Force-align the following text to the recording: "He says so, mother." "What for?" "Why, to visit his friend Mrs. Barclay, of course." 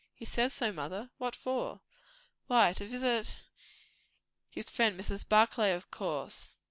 "He 0.15 0.25
says 0.25 0.51
so, 0.51 0.71
mother." 0.73 1.11
"What 1.19 1.35
for?" 1.35 1.81
"Why, 2.47 2.73
to 2.73 2.87
visit 2.87 3.39
his 4.49 4.71
friend 4.71 4.99
Mrs. 4.99 5.29
Barclay, 5.29 5.73
of 5.73 5.91
course." 5.91 6.49